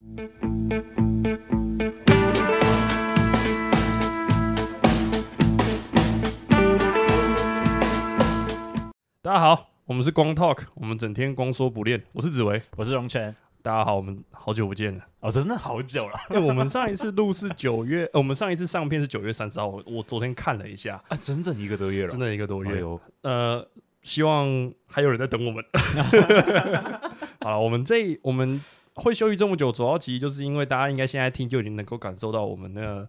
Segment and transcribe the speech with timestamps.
[0.00, 0.06] 大
[9.34, 12.02] 家好，我们是光 Talk，我们整天光说不练。
[12.12, 13.36] 我是紫薇，我是荣泉。
[13.60, 15.04] 大家好，我们好久不见了。
[15.20, 16.18] 哦，真的好久了。
[16.30, 19.66] 因 为我们上一次录是九月， 呃我们上一次上片是九月三十号。
[19.66, 22.82] 我我昨天看了一下，啊，整整一个多月了，真的一个多月。
[23.20, 23.68] 呃，
[24.02, 25.62] 希望还有人在等我们。
[27.42, 28.58] 好了，我们这我们
[29.00, 33.08] 会休息这么久，主要其实就是因为大家应该现在听就已经能够感受到我们的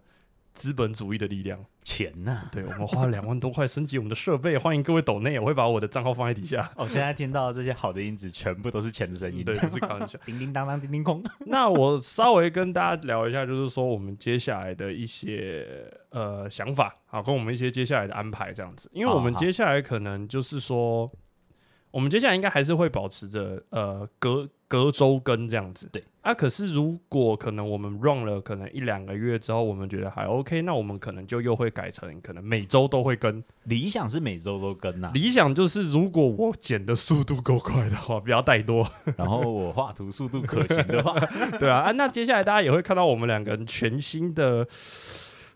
[0.54, 1.64] 资本主义的力量。
[1.84, 6.70] 钱呐、对，我们花了两万多块升级我们的设备，欢迎各位抖内，我会把我的账号放在底下。
[6.78, 9.44] 哦，现在听到的这些好的音质，全部都是钱的声音。
[9.44, 10.16] 对，不是开玩笑。
[10.24, 11.20] 叮叮当当，叮叮空。
[11.46, 18.88] 那我稍微跟大家聊一下，就是说我们接下来的一些呃想法啊，跟我们一些接下来的安排这样子。
[18.92, 21.10] 因为我们接下来可能就是说，
[21.90, 25.86] 我们接下来应该还是会保持着呃隔隔周更这样子。
[25.92, 33.42] 对啊，可是如果可能我们 run 了可能一两个月之后，我们觉得还 OK，那我们可能就又会改成可能每周都会更。
[33.64, 38.88] 理想是每周都跟呐、理想就是如果我剪的速度够快的话，不要太多。
[39.18, 41.14] 然后我画图速度可行的话，
[41.60, 44.66] 对啊，啊，那接下来大家也会看到我们两个人全新的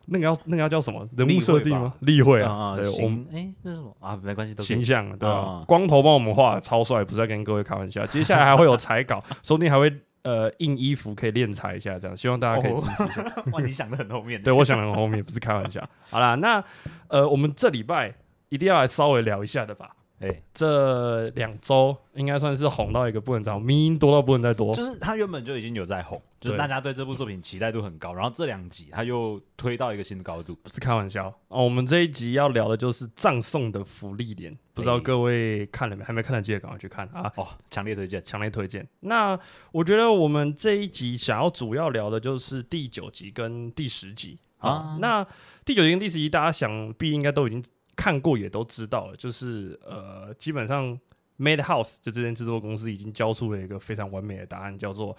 [0.07, 1.93] 那个要那个要叫什么人物设定吗？
[2.01, 4.19] 例会啊，啊，对，我们行，哎，这是什么啊？
[4.23, 8.07] 没关系，都形象对吧、啊光头帮我们画得超帅，不是在跟各位开玩笑。
[8.07, 13.23] 接下来还会有彩稿， 说不定还会呃印衣服可以练彩一下，这样希望大家可以哦支持一下。
[13.53, 14.41] 哇，你想的很后面。
[14.43, 15.83] 对我想的很后面，不是开玩笑。
[16.11, 16.63] 好啦，那
[17.09, 18.15] 呃我们这礼拜
[18.49, 19.96] 一定要来稍微聊一下的吧。
[20.19, 24.75] 哎，这两周应该算是红到一个不能再红，迷音多到不能再多。
[24.75, 30.57] 就是他原本就已经有在红，就是大家对这部作品期待度很高，然后这两集他又推到一个新的高度。
[30.63, 31.65] 不是开玩笑哦。
[31.65, 36.03] 我们这一集要聊的就是葬送的福利莲，不知道哎各位看了没？
[36.03, 37.31] 还没看的记得赶快去看啊！
[37.37, 38.25] 哦，强烈推荐。
[38.25, 38.89] 强烈推荐。
[39.01, 39.39] 那
[39.71, 44.99] 我觉得我们这一集想要主要聊的就是第九集跟第十集啊啊。
[44.99, 45.27] 那
[45.65, 47.63] 第九集跟第十集，大家想必应该都已经
[47.97, 49.17] 看过，也都知道了。
[49.17, 50.99] 就是呃，基本上
[51.39, 55.17] Made House 就这间制作公司已经交出了一个非常完美的答案，叫做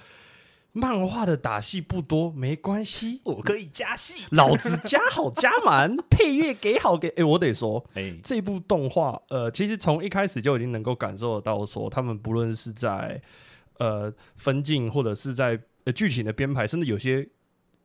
[0.74, 3.20] 漫画的打戏不多，没关系。
[3.24, 4.24] 我可以加戏。
[4.32, 7.10] 老子加好加满， 配乐给好给。
[7.10, 13.20] 哎、我得说，哎，这部动画，呃，其实从一开始就已经能够感受得到说他们不论是在
[13.80, 17.28] 呃分镜，或者是在呃剧情的编排，甚至有些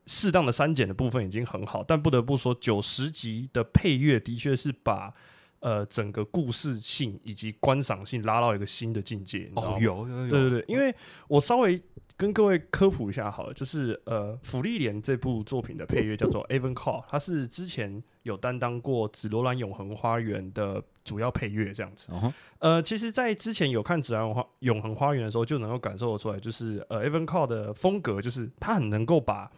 [0.07, 1.83] 适当的删减的部分已经很好。
[1.83, 5.13] 但不得不说，九十集的配乐的确是把
[5.61, 9.51] 呃整个故事性以及观赏性拉到一个新的境界。
[9.55, 10.95] 哦，有有有，对对对，因为
[11.29, 11.81] 我稍微
[12.17, 22.13] 跟各位科普一下好了，就是呃，《福利莲》这部作品的配乐叫做 Evan Call，它是之前有担当过《紫罗兰永恒花园》的主要配乐这样子。
[22.61, 29.51] 呃，其实，在之前有看《紫兰花永恒花园》的时候，就能够感受得出来，就是呃，Evan Call 的风格，就是他很能够把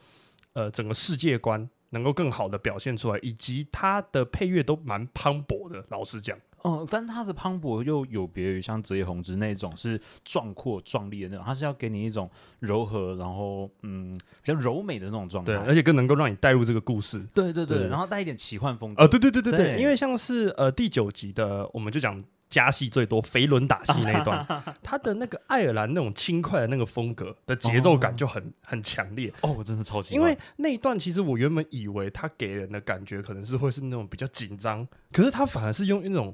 [0.54, 5.84] 呃整个世界观能够更好的表现出来，以及它的配乐都蛮磅礴的。
[5.90, 12.28] 老实讲，嗯，但它的磅礴又有别于像泽野弘之那种是壮阔壮丽的那种，它是要给你一种
[12.58, 15.62] 柔和，然后嗯比较柔美的那种状对，态。
[15.62, 17.24] 而且更能够让你带入这个故事。
[17.32, 19.02] 对对对，对然后带一点奇幻风格。
[19.02, 22.22] 呃，对对对对对，对因为像是呃第九集的，我们就讲
[22.54, 24.46] 加戏最多飞轮打戏那一段，
[24.80, 29.32] 他的那个爱尔兰那种轻快的那个风格的节奏感就很、很强烈。
[29.40, 30.20] 哦，我真的超喜欢。
[30.20, 36.32] 因为那一段其实我原本以为他给人的感觉可能是会是那种比较紧张，可是他反而是用那种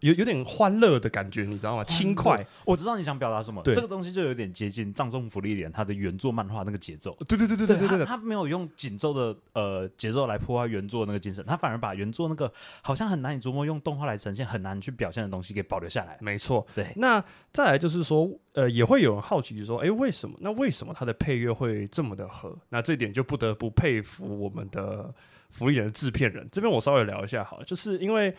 [0.00, 1.84] 有有点欢乐的感觉，你知道吗？
[1.84, 7.16] 轻快，我知道你想表达什么，对这个东西就有点接近《葬送福利莲》它的原作漫画那个节奏。
[7.26, 12.50] 对对对对对对对他他没有用紧凑的呃节奏来破坏原作那个精神，他反而把原作那个
[12.82, 16.16] 好像很难以琢磨用动画来呈现、很难去表现的东西给保留下来。
[16.20, 16.66] 没错。
[16.74, 20.36] 对，那再来就是说，呃，也会有人好奇说，诶，为什么？
[20.40, 22.56] 那为什么他的配乐会这么的合？
[22.68, 25.12] 那这点就不得不佩服我们的
[25.50, 26.48] 福利人的制片人。
[26.52, 28.34] 这边我稍微聊一下好了，就是因为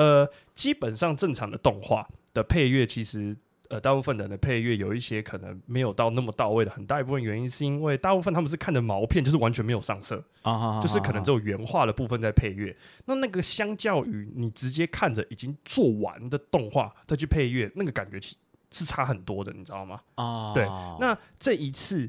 [0.00, 3.36] 呃，基本上正常的动画的配乐，其实
[3.68, 10.24] 呃，大部分人的配乐有一些可能没有到那么到位的，很大一部分原因是因为大部分他们是看的毛片，就是完全没有上色。
[10.40, 12.74] 啊就是可能只有原画的部分在配乐。
[13.04, 18.34] 那那个相较于你直接看着已经做完的动画再去配乐，那个感觉其
[18.70, 20.00] 是差很多的，你知道吗？
[20.14, 20.64] 啊，对
[20.98, 22.08] 那这一次。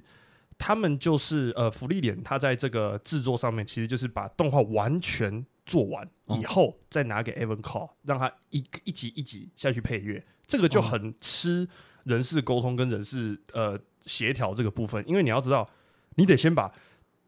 [0.63, 11.67] 他们就是呃，福利脸，他在这个制作上面，其实就是把动画完全做完以后，再拿给 Evan Call，让他一一集一集下去配乐，这个就很吃
[12.03, 15.69] 人事沟通跟人事呃协调这个部分，因为你要知道，
[16.15, 16.71] 你得先把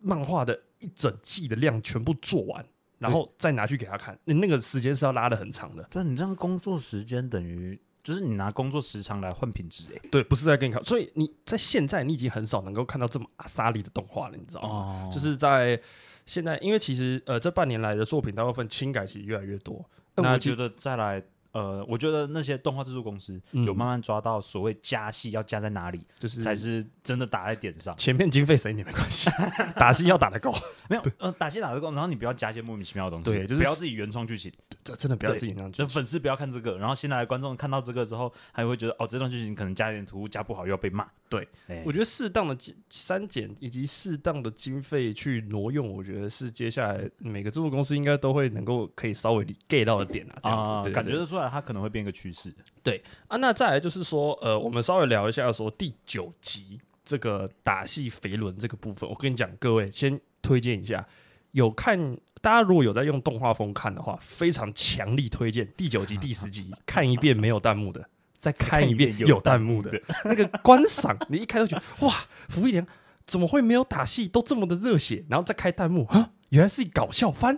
[0.01, 2.65] 漫画的一整季的量全部做完，
[2.97, 5.83] 然后再拿去给他看，你那个时间是要拉的很长的。
[5.91, 14.67] 对你这样工作时间等于就是你拿工作时长来换品质、哎，对，不是在跟你看，所以你在现在你已经很少能够看到这么阿萨利的动画了，你知道吗？
[14.69, 15.09] 哦。
[15.13, 15.79] 就是在
[16.25, 19.83] 现在，因为其实呃这半年来的作品大部分轻改其实越来越多。
[20.15, 21.21] 那我觉得再来，
[21.53, 27.95] 呃，我觉得那些动画制作公司嗯有慢慢抓到所谓加戏要加在哪里，就是才是真的打在点上。
[27.97, 29.29] 前面经费省一点没关系，
[29.75, 30.53] 打戏要打得够，
[30.87, 34.51] 没有，呃，打戏打得够，然后你不要加一些莫名其妙的东西，对就是不要自己原创剧情，
[34.83, 41.07] 这真的不要自己那样就粉丝不要看这个，然后新来的观众看到这个之后，还会觉得哦，这段剧情可能加一点突兀，加不好又要被骂。
[41.33, 52.53] 对哎，我觉得适当的减删减以及适当的经费去挪用，我觉得是接下来每个制作公司应该都会能够可以稍微 get 到的点啊，这样子，感觉得出来，它可能会变一个趋势。
[52.83, 53.37] 对啊。
[53.37, 61.07] 那再来就是说，呃，我们稍微聊一下说第九集这个打戏肥轮这个部分，我跟你讲，各位先推荐一下，
[61.51, 62.17] 有看。
[62.41, 68.05] 大家如果有在用动画风看的话，非常强力推荐第九集、第十集 看一遍没有弹幕的，
[68.43, 69.89] 再看一遍有弹幕的。
[70.25, 72.13] 那个观赏，你一开头觉得哇，
[72.49, 72.85] 福利莲
[73.25, 75.23] 怎么会没有打戏都这么的热血？
[75.29, 77.57] 然后再开弹幕啊，原来是搞笑番，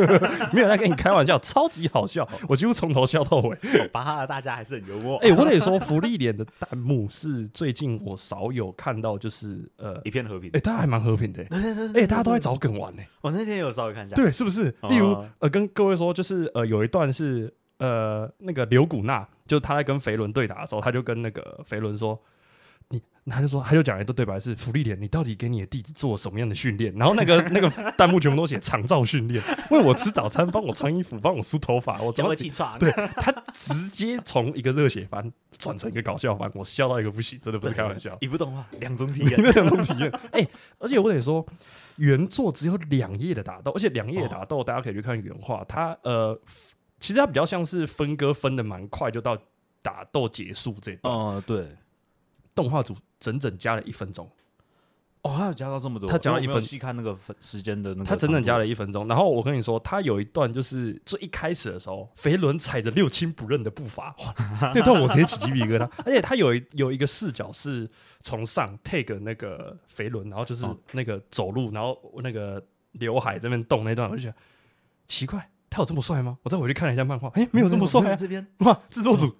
[0.54, 3.54] 没有在跟你开玩笑，超级好笑，我几乎从头笑到尾。
[3.92, 10.60] 巴哈的大家还是很幽默，哎、我得 说，福利脸的弹幕是最近我少有看到，就是呃，一片和平哎、。
[10.60, 14.74] 大家还蛮和平的、欸，哎、大家都在找梗玩呢、我那天有稍微看一下，对，是不是？
[14.80, 17.52] 哦例如，呃，跟各位说，就是呃，有一段是
[17.82, 22.16] 呃，那个刘古娜，就他在跟肥伦对打的时候，他就跟那个肥伦说，
[22.90, 26.94] 你，他就说，他就讲了一段对白是，福利脸，你到底给你的弟子做什么样的训练？
[26.94, 27.68] 然后那个 那个
[27.98, 32.78] 弹幕全部都写长照训练，为我吃早餐，帮我穿衣服，帮我梳头发，我怎么起床。
[32.78, 38.16] 对他直接从一个热血番转成一个搞笑番，我笑到一个不行，真的不是开玩笑。
[38.20, 39.34] 一部动画两种体验。
[39.38, 40.46] 那 两种体验，哎、
[40.78, 41.44] 而且我得说，
[41.96, 46.38] 原作只有两页的打斗，而且两页的打斗大家可以去看原画，它呃，
[47.02, 49.36] 其实它比较像是分割分的蛮快，就到
[49.82, 51.76] 打斗结束这段，哦，对，
[52.54, 54.30] 动画组整整加了一分钟，
[55.22, 58.64] 哦，他有加到这么多，他加了一分细看那个分时间的那个，他整整加了。
[58.64, 59.08] 一分钟。
[59.08, 64.34] 然后我跟你说，他有一段就是最一开始的时候，肥伦踩着六亲不认的步伐，哇，
[64.74, 65.90] 那段我直接起鸡皮疙瘩。
[66.06, 67.90] 而且他有一有一个视角是
[68.20, 74.36] 从上 take 那个肥伦，然后就是哦那个走路，然后那个刘海这边动那段，我就觉得
[75.08, 76.38] 奇怪，他有这么帅吗？
[76.42, 78.14] 我再回去看了一下漫画，哎，没有这么帅、啊。
[78.14, 79.34] 这边哇，制作组，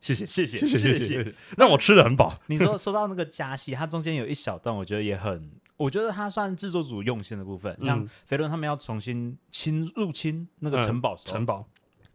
[0.00, 2.38] 谢谢谢谢谢谢谢谢，让我吃的很饱。
[2.46, 7.74] 你说说到那个加戏，它中间有一小段，我觉得也很，我觉得它算制作组用心的部分。
[7.80, 11.66] 像飞轮他们要重新侵入侵那个城堡、城堡，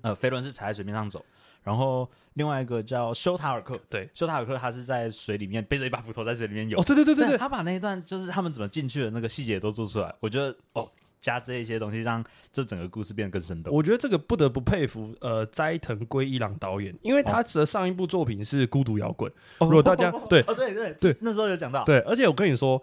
[0.02, 1.26] 呃，飞轮是踩在水面上走，
[1.64, 2.10] 然后。
[2.36, 6.80] 另外一个叫修塔尔克，对，修塔尔克他是在水里面背着一把斧头在水里面游。
[6.80, 10.92] 哦，对对对对,对他把那一段就是他们怎么进去的那个细节都做出来，我觉得哦
[11.24, 13.74] 加这一些东西让这整个故事变得更生动。
[13.74, 19.32] 我觉得这个不得不佩服呃斋藤圭一郎导演，因为他的上一部作品是《孤独摇滚》
[19.62, 22.80] 如如果大家 对哦对对对，那时候有讲到，对，而且我跟你说，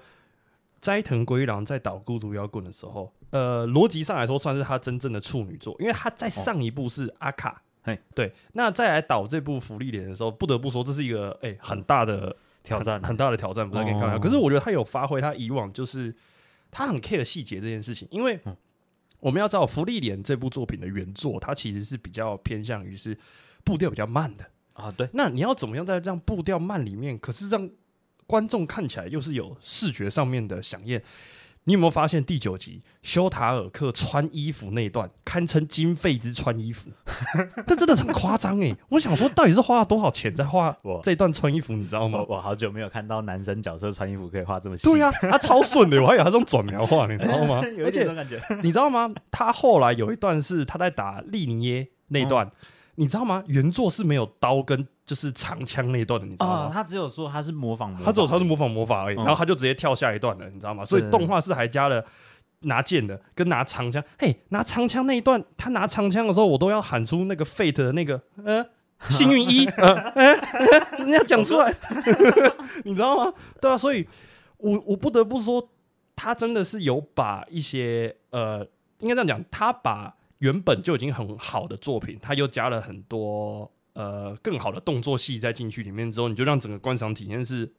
[0.81, 7.63] 斋藤圭一郎在导《孤独摇滚》的时候，呃，逻辑上来说算是他真正的处女作，因为他在上一部是阿卡。
[7.83, 14.17] 嘿对，那再来导这部《福利脸》的时候，不得不说这是一个哎、很大的挑战很很大的挑战，不是跟你开玩笑。
[14.17, 16.15] 哦可是我觉得他有发挥他以往就是
[16.71, 18.57] 他很 care 细节这件事情，因为嗯
[19.21, 23.15] 我们要知道《福利莲》这部作品的原作，它其实是比较偏向于是
[23.63, 24.51] 步调比较慢的。
[24.73, 27.69] 啊，对，那你要怎么样在让步调慢里面，可是让
[28.27, 30.99] 观众看起来又是有视觉上面的响应？
[31.65, 36.91] 你有没有发现第九集修塔尔克穿衣服那一段，堪称经费之穿衣服？
[37.67, 38.75] 但真的很夸张哎！
[38.89, 42.37] 我想说，到底是花了多少钱在画我这段穿衣服，你知道吗我？
[42.37, 47.61] 我好久没有看到男生角色穿衣服可以画这么细，对呀、他超顺的，我还以为他是用转描画，你知道吗？
[47.77, 48.43] 有而且一点这种感觉。
[48.63, 49.13] 你知道吗？
[49.31, 52.51] 他后来有一段是他在打利尼耶那段，哦
[52.97, 53.43] 你知道吗？
[53.47, 56.55] 原作是没有刀跟就是长枪那一段的，你知道吗？
[56.65, 60.85] 啊，他只有说他是模仿模仿，他只有他是模仿魔法而已，嗯然后他就直接跳下一段了，你知道吗？
[60.85, 62.05] 所以对动画是还加了
[62.61, 64.03] 拿剑的跟拿长枪。
[64.19, 68.65] 嘿，拿长枪那一段，他拿长枪的时候，我都要喊出那个 Fate 的那个呃
[69.09, 71.75] 幸运一呃 呃，呃人家讲出来，
[72.85, 73.33] 你知道吗？
[73.61, 74.07] 对啊，所以
[74.59, 75.67] 我我不得不说，
[76.15, 78.67] 他真的是有把一些呃，
[78.99, 87.71] 应该这样讲，他把原本就已经很好的作品，他又加了很多呃更好的动作戏在进去里面之后，你就让整个观赏体验是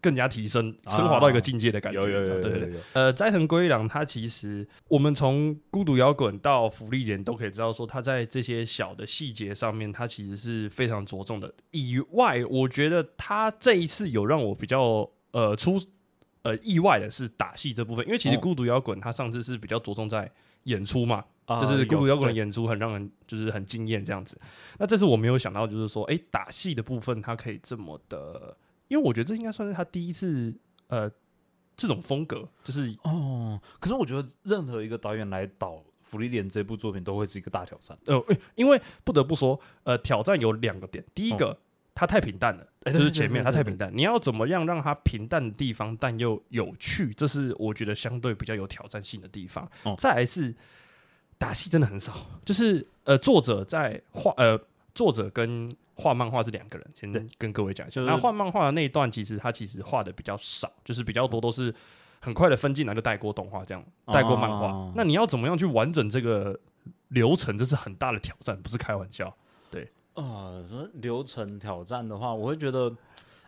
[0.00, 2.00] 更加提升、啊升华到一个境界的感觉。
[2.00, 2.68] 有有有有对对对。
[2.70, 11.54] 有有，呃，斋藤圭一郎他其实我们从孤独摇滚到福利连都可以知道，说他在这些小的细节上面，他其实是非常着重的。
[11.70, 15.80] 以外，我觉得他这一次有让我比较呃出
[16.42, 20.28] 呃意外的是打戏这部分，因为其实哦孤独摇滚他上次是比较着重在
[20.64, 24.40] 演出嘛，啊就是孤独摇滚的演出很让人就是很惊艳这样子。
[24.78, 28.56] 那这次我没有想到，就是说，哎、打戏的部分他可以这么的，
[28.88, 30.54] 因为我觉得这应该算是他第一次
[30.88, 31.10] 呃
[31.76, 37.96] 这种风格，就是哦，可是我觉得任何一个导演来导《福利莲》这部作品都会是一个大挑战。
[38.04, 41.02] 呃，诶因为不得不说，呃，挑战有两个点。
[41.14, 41.58] 第一个，
[41.94, 43.90] 它太平淡了，就是前面它太平淡。
[43.94, 49.68] 你要怎么样让它平淡的地方，但又有趣，这是我觉得相对比较有挑战性的地方。
[49.84, 50.54] 哦再来是
[51.38, 54.58] 打戏真的很少，就是呃，作者在画呃，
[54.94, 57.96] 作者跟画漫画是两个人，先对跟各位讲一下。
[57.96, 61.74] 就是那画漫画的那一段，其实他其实画的比较少，就是比较多都是
[62.20, 64.68] 很快的分进来就带过动画这样，带过漫画。
[64.68, 66.58] 哦那你要怎么样去完整这个
[67.08, 69.34] 流程，这是很大的挑战，不是开玩笑。
[70.14, 72.94] 呃，说流程挑战的话，我会觉得，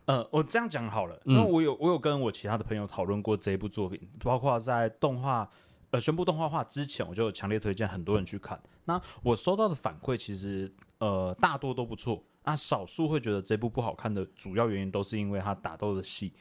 [0.06, 5.49] 呃，我这样讲好了，嗯因为我有我有跟我其他的朋友讨论过这一部作品，包括在动画
[5.90, 8.61] 呃宣布动画化之前，我就强烈推荐很多人去看。
[8.87, 16.33] 那我收到的反馈其实呃大多都不错，那少数会觉得这部不好看的主要原因都是因为他打斗的戏，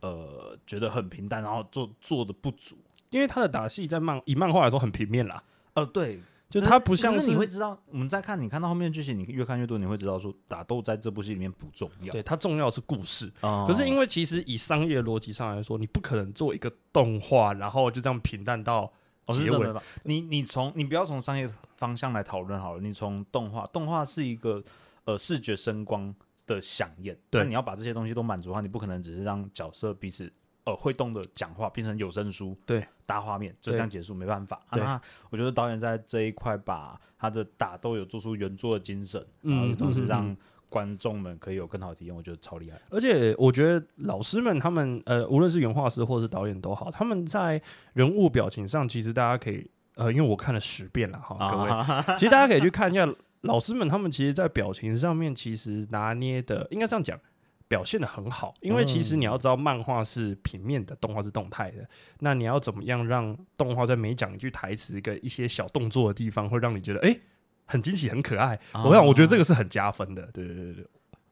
[0.00, 2.76] 呃，觉得很平淡，然后做做的不足。
[3.10, 5.42] 因为他的打戏在漫以漫画来说很平面啦，
[5.74, 6.20] 呃，对，
[6.50, 12.12] 就是它不像可是你会知道，我们在看你看到后面的剧情，你越看越多，你会知道说打斗在这部戏里面不重要。
[12.12, 13.32] 对它重要的是故事。
[13.40, 18.92] 哦可是因为其实以商业逻辑上来说，你不可能做一个动画，然后就这样平淡到
[19.28, 19.80] 结尾吧？
[20.02, 24.60] 你你从你不要从商业方向来讨论好了，你从动画，动画是一个
[25.04, 26.12] 呃视觉声光
[26.48, 30.28] 的响应，对那你要把这些东西都满足的话，你不可能只是让角色彼此
[30.70, 34.60] 呃会动的讲话变成有声书，对，大画面就这样结束，没办法。
[34.72, 35.00] 那
[35.30, 40.36] 我觉得导演在这一块把他的打斗有做出原作的精神，嗯然后同时让
[40.68, 42.80] 观众们可以有更好的体验，我觉得超厉害。
[42.90, 47.60] 而且我觉得老师们他们呃，无论是原画师或是导演都好，他们在
[47.94, 53.06] 人物表情上，其实大家可以呃，因为我看了十遍了哈，各位，啊，其实大家可以去看一下
[53.42, 57.18] 老师们他们其实，在表情上面其实拿捏的，应该这样讲。
[57.70, 61.88] 表现的很好，因为其实你要知道，漫画是平面的，动画是动态的。
[62.18, 67.20] 那你要怎么样让动画在每讲一句台词跟一些小动作的地方，会让你觉得哎、诶
[67.66, 68.58] 很惊喜、很可爱？
[68.72, 70.22] 啊我想，我觉得这个是很加分的。
[70.32, 70.86] 对对对对，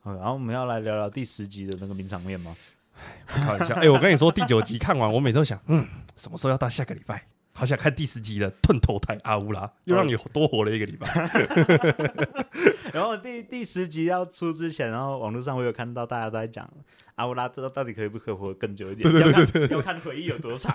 [0.04, 2.56] 嗯然后我们要来聊聊第十集的那个名场面吗？
[3.26, 3.74] 开玩笑。
[3.74, 7.26] 哎、我跟你说，第九集看完，我每次都想，嗯，什么时候要到下个礼拜？
[7.58, 11.08] 好想看第十集的盾头台阿乌拉，又让你多活了一个礼拜。
[12.94, 16.70] 然后第第十集要出之前，然后网络上我有看到大家都在讲
[17.16, 19.12] 阿乌拉这到底可以不可以活得更久一点？
[19.12, 20.72] 要看要看回忆有多长。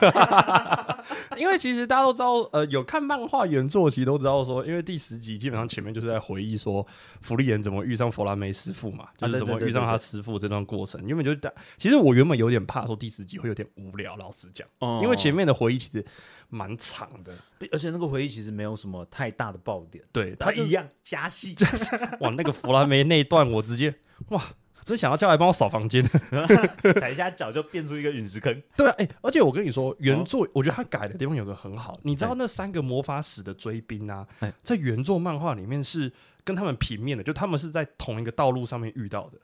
[1.40, 6.86] 因为其实大家都知道，呃，有看漫画原作，其实都知道说，因为第十集基本上前面就是在回忆说
[7.22, 11.02] 福利人怎么遇上弗拉梅师傅嘛，就是对对对怎么遇上对对他师傅这段过程。
[11.08, 14.68] 原本就大，其实我原本有点怕说第十集会有点无聊，老实讲，
[15.02, 16.06] 因为前面的回忆其实
[16.54, 17.34] 蛮长的。
[17.72, 21.56] 而且那个回忆其实没有什么太大的爆点，对，他一样加戏。
[22.22, 23.94] 哇，那个弗拉梅那一段，我直接
[24.30, 24.44] 哇，
[24.84, 26.04] 真想要叫来帮我扫房间。
[27.00, 28.62] 踩一下脚就变出一个陨石坑。
[28.76, 36.12] 对啊，哎、而且我跟你说，哦原作、我觉得他改的地方有个很好，你知道那三个魔法使的追兵啊哎，在原作漫画里面是
[36.44, 39.40] 跟他们平面的，就他们是在同一个道路上面遇到的。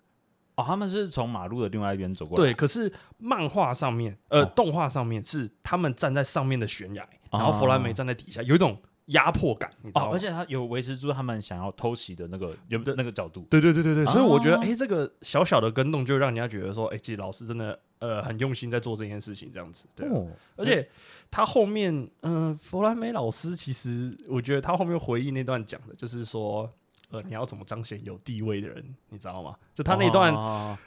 [0.59, 2.43] 哦，他们是从马路的另外一边走过来。
[2.43, 10.07] 对，可是漫画上面，呃，哦动画上面是他们站在上面的悬崖，然后哦弗兰梅站在底下，有一种压迫感，你知道吗？
[10.09, 13.47] 哦，而且他有维持住他们想要偷袭的那个原那个角度。
[13.49, 19.85] 对对对对对，所以我觉得，哦哎、这个小小的跟动就让人家觉得说，哎、其实老师真的呃很用心在做这件事情，这样子。
[19.95, 20.87] 对啊、哦，而且
[21.31, 26.69] 他后面，嗯、弗兰梅老师其实我觉得他后面回忆那段讲的，就是说，
[27.09, 29.55] 呃，你要怎么彰显有地位的人，你知道吗？
[29.73, 30.77] 就他那段，哦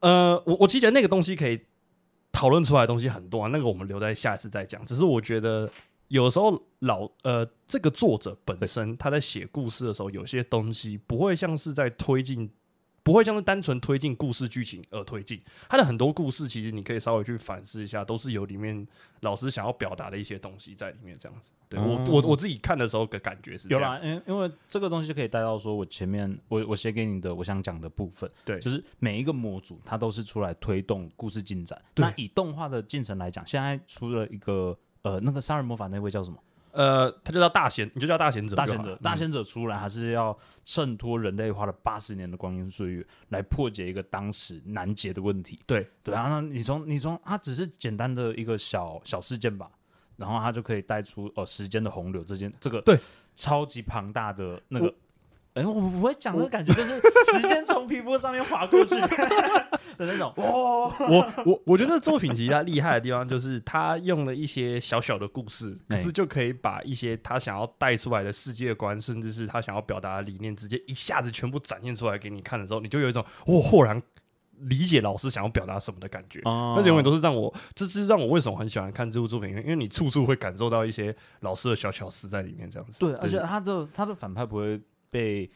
[0.00, 1.60] 呃，我我其实觉得那个东西可以
[2.32, 4.84] 讨论出来的东西很多啊，那个我们留在下一次再讲。
[4.84, 5.70] 只是我觉得
[6.08, 12.50] 有时候老呃，这个作者本身他在写故事的时候，有些东西不会像是在推进。
[13.06, 18.84] 不会像是单纯推进故事剧情而推进，它的很多故事其实你可以稍微去反思一下，都是有里面
[19.20, 21.52] 老师想要表达的一些东西在里面，这样子。
[21.68, 23.80] 对我我我自己看的时候的感觉是这样。
[23.80, 31.80] 有啦，因因为这个东西就可以带到说我前面我我写给你的我想讲的部分，对就是每一个模组它都是出来推动故事进展。
[31.94, 36.36] 那以动画的进程来讲，现在出了一个呃那个杀人魔法那位叫什么？
[36.76, 38.54] 呃，他就叫大贤，你就叫大贤者。
[38.54, 45.58] 大贤者，嗯大贤者出来还是要衬托人类花了八十年的光阴岁月来破解一个当时难解的问题。
[45.66, 49.70] 对对啊，那你从你从它只是简单的一个小小事件吧，
[50.16, 52.98] 然后它就可以带出呃时间的洪流这件这个对
[53.34, 54.92] 超级庞大的那个
[55.56, 57.00] 哎、我我会讲的感觉就是
[57.32, 59.08] 时间从皮肤上面划过去的
[59.98, 60.30] 那种。
[60.36, 74.02] 哇，我我我觉得作品其实它厉害的地方就是他用了一些小小的故事，可哎是就可以把一些他想要带出来的世界观，甚至是他想要表达的理念，直接一下子全部展现出来给你看的时候，你就有一种我豁然
[74.60, 76.40] 理解老师想要表达什么的感觉。
[76.44, 82.98] 那那永远都是让我，这是让我为什么很喜欢看这部作品，因为因为你处处会感受到一些老师的小巧思在里面，这样子。
[82.98, 84.78] 对，而且他的他的反派不会
[85.16, 85.50] 被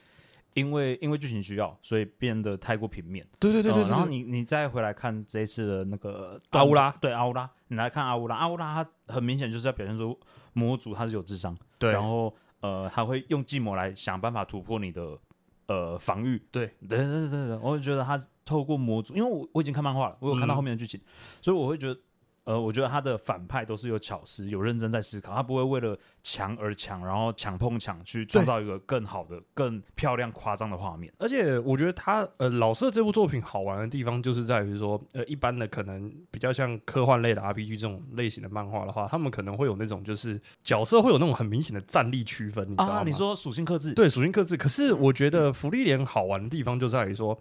[0.54, 3.26] 因为因为剧情需要，所以变得太过平面。
[3.38, 10.18] 对对对对然后你你再回来看这一次的那个阿乌拉，对阿乌拉，你来看阿乌拉，阿乌拉他很明显就是要表现出
[10.54, 15.18] 魔族他是有智商，对，然后呃他会用计谋来想办法突破你的
[15.66, 16.42] 呃防御。
[16.50, 21.00] 对对对对对对，我会觉得他透过魔族，因为我我已经看漫画了，我有看到嗯后面的剧情，
[21.42, 22.00] 所以我会觉得。
[22.44, 31.12] 呃，我觉得他的反派都是有巧思、有认真在思考，他不会为了强而强，然后强碰强去创造一个更好的、更漂亮、夸张的画面。
[31.18, 42.94] 而且我觉得他呃老师的这部作品好玩的地方，就是在于说，呃，一般的可能比较像科幻类的 RPG 这种类型的漫画的话，他们可能会有那种就是角色会有那种很明显的战力区分，你知道吗？
[43.00, 47.38] 啊，你说属性克制，对属性克制，可是我觉得福利连好玩的地方就在于说，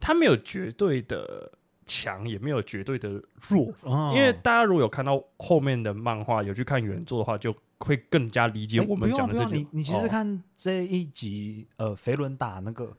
[0.00, 1.50] 它没有绝对的
[1.86, 3.72] 强，也没有绝对的弱。
[3.82, 9.54] 哦，因为大家如果有看到后面的漫画，有去看原作的话，就会更加理解我们讲的这句。
[9.56, 12.96] 用你你其实哦看这一集，呃，肥伦打那个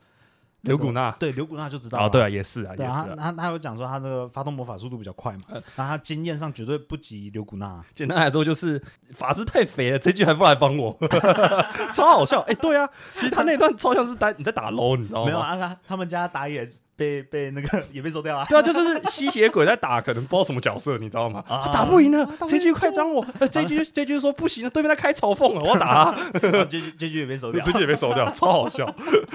[0.62, 3.16] 刘古娜对刘古娜就知道啊，了对啊，也是啊，也对啊，是啊。
[3.16, 7.84] 他他他有讲说他那个发动魔法速度比较快嘛，呃那他经验上绝对不及刘古纳。
[7.94, 8.82] 简单来说就是
[9.14, 10.98] 法师太肥了，这句还不来帮我，
[11.94, 12.42] 超好笑。
[12.42, 15.26] 哎、对啊，其实他那段超像是打你在打 low，你知道吗？
[15.26, 18.46] 没有啊，他他们家打野被被那个也被收掉了。
[18.46, 21.44] 对啊，就就是吸血鬼在打，可能不知道什么角色，你知道吗？
[21.48, 26.30] 啊他打不赢了，打不赢这局快张我，呃这局这局说不行了，对面在开嘲讽了，我要打他，
[26.66, 27.72] 这局这局也被收掉这。
[27.74, 28.86] 局也被收掉，超好笑。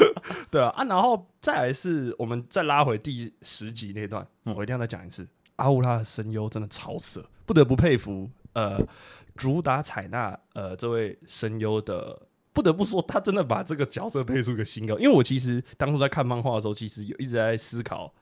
[0.50, 5.26] 对啊，啊，然后再来是我们再拉回第十集那段，嗯我一定要再讲一次，
[5.56, 8.28] 阿乌拉的声优真的超色，不得不佩服。
[8.54, 8.80] 呃，
[9.36, 12.18] 主打采纳呃这位声优的。
[12.60, 14.98] 不得不说，他真的把这个角色配出个新高。
[14.98, 18.12] 因为我其实当初在看漫画的时候，其实有一直在思考，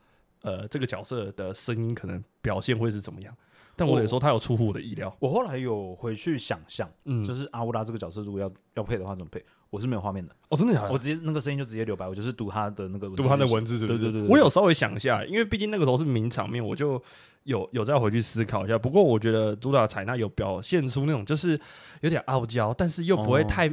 [0.43, 3.35] 呃，这个角色的声音可能表现会是怎么样。
[3.75, 5.13] 但我得说，他有出乎我的意料。
[5.19, 9.45] 我后来有回去想象，嗯，就是是阿乌拉这个角色如果要要配的话怎么配？
[9.71, 10.91] 我是没有画面的，哦，真的假的？
[10.91, 13.99] 我直接那个声音就直接留白，我就是读他的那个读他的文字是不是？
[13.99, 17.01] 对对对对我有稍微想一下，因为毕竟那个时候是名场面，我就
[17.45, 18.79] 有有再回去思考一下。
[18.79, 21.61] 不过我觉得主打采纳有表现出那种就是
[22.01, 23.69] 有点傲娇，但是又不会哦太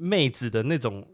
[0.00, 1.06] 妹子的那种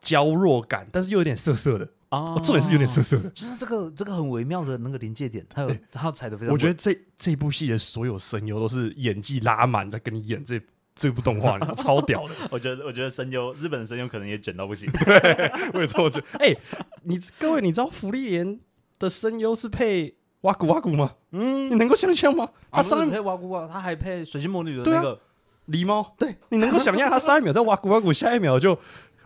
[0.00, 1.88] 娇弱感，但是又有点涩涩的。
[2.10, 3.28] 啊哦，重点是有点涩涩的。
[3.30, 6.52] 就是这个这个很微妙的那个临界点，他有他有踩的非常。
[6.52, 10.58] 我觉得这这部戏的所有声优都是演技拉满，在跟你演这
[10.94, 12.34] 这部动画， 超屌的。
[12.50, 14.90] 我觉得我觉得声优日本的声优可能也卷到不行。
[14.90, 16.26] 对 我也这么觉得。
[16.38, 16.56] 哎、
[17.02, 18.58] 你各位，你知道福利莲
[18.98, 21.14] 的声优是配哇咕哇咕吗？
[21.32, 22.48] 嗯你，能够想象吗？
[22.70, 25.20] 他他上一上配哇咕哇，他还配水星魔女的那个，
[25.68, 28.78] 狸猫，对你能够想象他上一秒在哇咕哇苦，下一秒就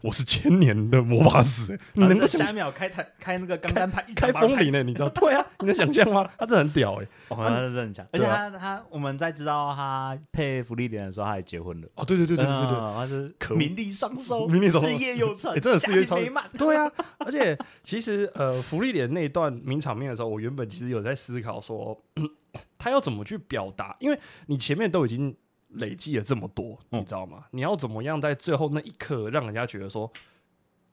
[0.03, 4.83] 我是千年的魔法师、欸，你能够想下一秒开台开那个钢弹拍，一开风铃呢？
[4.83, 5.09] 你知道？
[5.11, 6.29] 对啊，你能想象吗？
[6.37, 11.89] 他真的很屌哎、哦，他是很强，而且他他我们在知道他配福利点的时候，他还结婚了。
[11.95, 16.51] 哦，对对对对对对他是可名利双收， 名利双收事业有成，欸 真的事业超美满。
[16.59, 21.97] 对啊，而且其实呃，福利点那一段名场面的时候，我原本其实有在思考说，
[22.77, 25.33] 他要怎么去表达，因为你前面都已经
[25.75, 27.01] 累积了这么多，嗯。
[27.01, 27.45] 你知道吗？
[27.51, 30.11] 你要怎么样在最后那一刻让人家觉得说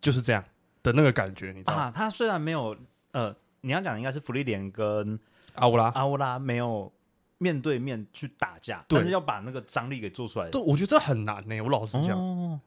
[0.01, 0.43] 就是这样
[0.81, 1.83] 的那个感觉，你知道吗？
[1.83, 2.75] 啊，他虽然没有
[3.11, 5.19] 呃，你要讲的应该是福利点跟
[5.55, 6.91] 阿乌拉，阿乌拉没有
[7.37, 10.49] 面对面去打架，但是要把那个张力给做出来。
[10.49, 12.59] 对，我觉得这很难呢、我老实讲，哦，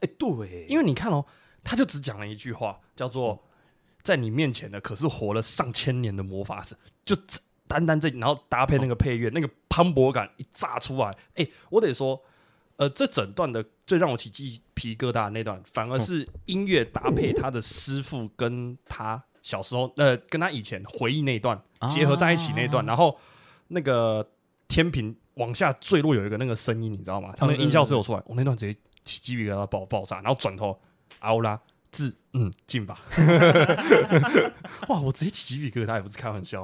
[0.00, 1.24] 哎，对，因为你看哦，
[1.62, 3.42] 他就只讲了一句话，叫做
[4.02, 12.20] “在你面前的可是活了上千年的魔法师”，就这单单这，然后搭配那个配乐，那个磅礴感一炸出来，哎、我得说，
[12.76, 23.16] 呃，这整段的最让我起鸡皮疙瘩的那段，反而是音乐搭配他的师傅跟他小时候，呃，跟他以前回忆那一段结合在一起那一段，然后
[23.68, 24.26] 那个
[24.66, 27.32] 天平往下坠落有一个那个声音，你知道吗？
[27.36, 30.78] 他那个音效是有出来，我那段直接起鸡皮疙瘩爆爆炸，然后转头
[31.20, 33.00] 奥拉自嗯进吧，
[34.88, 36.62] 哇，我直接起鸡皮疙瘩，也不是开玩笑。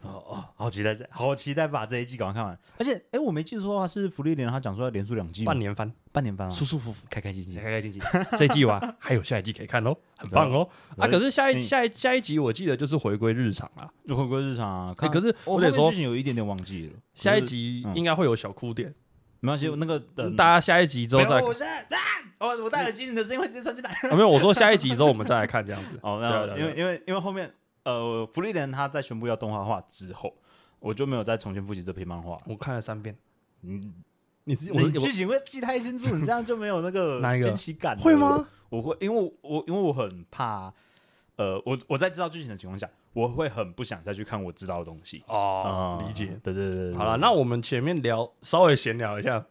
[0.00, 2.58] 哦哦，好期待这，好期待把这一季赶快看完。
[2.78, 7.62] 而且，哎，我没记错的话，是福利点他讲说要连续两季，半年番，半年番啊，舒舒服服，开开心心开。
[7.62, 8.02] 开心心。
[8.38, 10.68] 这一季完还有下一季可以看哦，很棒哦。
[10.98, 14.94] 啊，可是下一嗯下一下一集我记得就是回归日常啊，就回归日常啊。
[14.94, 16.94] 看可是我我得说剧情有一点点忘记了。
[17.14, 18.92] 下一集应该会有小哭点，
[19.42, 22.02] 没关系，那个等大家下一集之后再我现在啊
[22.38, 23.90] 哦，我戴耳机，你的声音会直接传进来。
[23.90, 25.98] 啊，没有，我说下一集之后我们再来看这样子。
[26.02, 27.52] 哦，那因为因为因为后面
[27.82, 30.32] 呃，福利人他在宣布要动画化之后，
[30.78, 32.38] 我就没有再重新复习这篇漫画。
[32.46, 33.16] 我看了三遍，
[33.62, 33.92] 嗯，
[34.44, 37.98] 你你剧情会记太清楚，你这样就没有那个 惊喜感。
[37.98, 38.46] 会吗？？
[38.68, 40.72] 我会，因为我我因为我很怕，
[41.36, 45.24] 呃，我我在知道剧情的情况下，我会很不想再去看我知道的东西。
[45.26, 46.26] 哦，啊理解。
[46.42, 49.44] 对对对对，好了，那我们前面聊稍微闲聊一下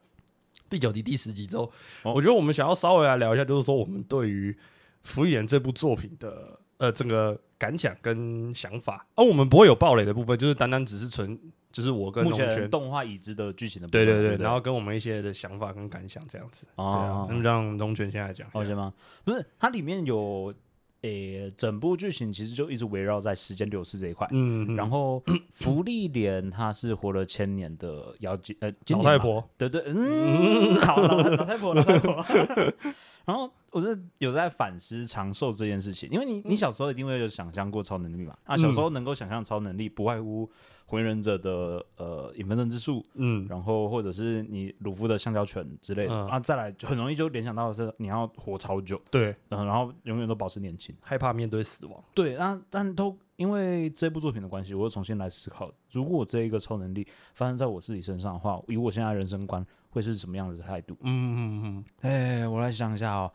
[0.69, 1.71] 第九集、第十集之后，
[2.03, 4.51] 哦我觉得我们想要稍微来聊一下，就是说我们对于
[5.03, 9.05] 《福利人》这部作品的呃整个感想跟想法。
[9.15, 11.37] 而、我们不会有暴雷的部分，就是单单只是纯
[11.71, 16.67] 就是我跟目龙泉前动画已知的剧情的部分，对对对，不然后跟我们一些的想法跟感想这样子。
[16.75, 18.47] 对啊哦，那么让龙泉先来讲。
[18.51, 18.93] 好些吗？
[19.23, 20.53] 不是，它里面有
[21.01, 24.27] 诶、整部剧情其实就一直围绕在时间流逝这一块。
[24.31, 32.23] 嗯，嗯然后福利莲她是活了千年的妖精，呃，老太婆，对对，嗯，好，老老太婆，老太婆。
[33.25, 40.49] 然后我是有在反思长寿这件事情，因为你你小时候一定会有想象过超能力嘛，啊，小时候能够想象超能力，不外乎
[40.85, 46.27] 火影忍者的呃影分身之术，嗯，然后或者是你鲁夫的橡胶拳之类的、嗯。
[46.27, 50.93] 啊，再来就很容易就联想到的是你要活超久，对，嗯，然后永远都保持年轻。
[50.99, 52.03] 害怕面对死亡。
[52.13, 60.97] 对，那但都因为这部作品的关系，我又重新来思考，如果这一个超能力发生在我自己身上的话，以我现在的人生观会是什么样子的态度？
[61.01, 63.31] 嗯嗯嗯，哎，我来想一下哦。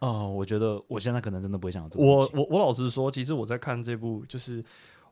[0.00, 2.04] 哦，我觉得我现在可能真的不会想到这个。
[2.04, 4.62] 我我我老实说，其实我在看这部，就是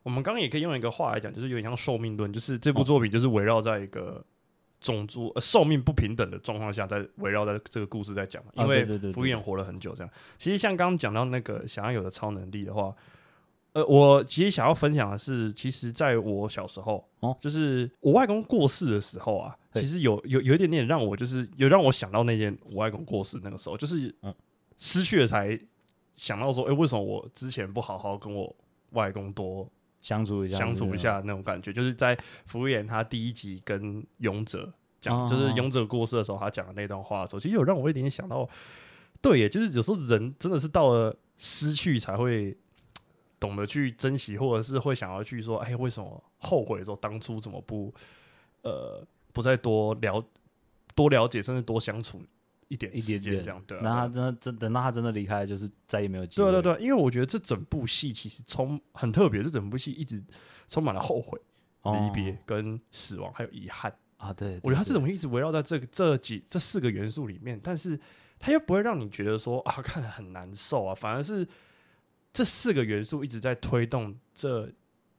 [0.03, 4.23] 我们刚刚也可以用一个话来讲，就是有点像寿命论，就是这部哦作品就是围绕在一个
[4.81, 10.13] 种族、呃、寿命不平等的状况下，在围绕在这个故事在讲因为对对对对福原活了很久，这样。
[10.37, 12.93] 其实像刚刚讲到那个想要有的超能力的话，
[13.71, 24.33] 呃，我其实想要分享的是，其实在我小时候，哦就是我外公过世的时候啊，对其实有有有一点点让我就是有让我想到那件我外公过世那个时候，就是嗯。
[24.75, 25.57] 失去了才
[26.15, 28.53] 想到说，哎、为什么我之前不好好跟我
[28.89, 29.69] 外公多
[30.01, 38.49] 相处一下，相处一下那种感觉，就是在福原他第一集跟勇者讲，哦就是勇者过世的时候，他讲的那段话的时候，其实有让我一点点想到，
[39.21, 42.57] 对耶，就是有时候人真的是到了失去才会
[43.39, 47.93] 懂得去珍惜，或者是会想要去说，哎，为什么后悔说当初怎么不
[48.63, 50.25] 呃不再多了
[50.95, 52.23] 多了解，甚至多相处
[52.69, 56.49] 一点一点点这样，对啊、那他真的真等到他真的离开，就是再也没有机会。
[56.49, 60.23] 对对对，因为我觉得这整部戏其实充很特别，这整部戏一直
[60.69, 61.37] 充满了后悔。
[61.81, 63.93] 哦离别、跟死亡还有遗憾。
[64.15, 67.99] 啊，对，我觉得他这种种一直围绕在这个这几这四个元素里面，但是
[68.39, 71.45] 他又不会让你觉得说啊看了很难受啊，反而是
[72.31, 74.71] 这四个元素一直在推动这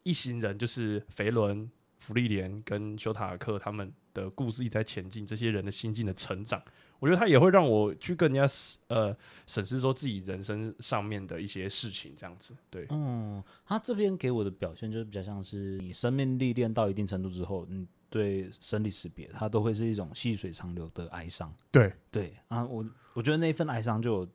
[0.05, 6.63] 一行人，就是肥伦、福利莲跟修塔尔克他们的故事一直在前进，这些人的心境的成长。
[7.01, 8.47] 我觉得他也会让我去更加
[8.87, 9.15] 呃
[9.47, 12.55] 审视说自己人生上面的一些事情，这样子。
[12.71, 21.53] 对，嗯，他这边给我的表现就是比较像是你生命历练到一定程度之后，你对生离死别，它都会是一种细水长流的哀伤。
[21.71, 24.29] 对，对啊，我我觉得那一份哀伤就有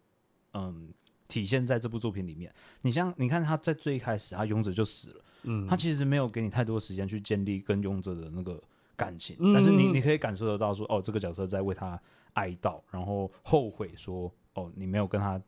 [0.53, 0.93] 嗯
[1.27, 2.53] 体现在这部作品里面。
[2.81, 8.61] 你像你看他在最一开始，他勇者就死了，嗯，他其实没有给你太多时间去建立跟勇者的那个
[8.99, 11.97] 感情，嗯但是你你可以感受得到说，哦，这个角色在为他
[12.33, 15.41] 哀悼，然后后悔说，哦，你没有跟他